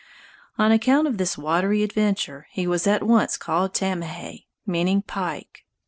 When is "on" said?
0.57-0.71